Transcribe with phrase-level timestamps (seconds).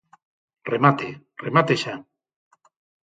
[0.71, 1.09] Remate,
[1.43, 1.93] remate xa.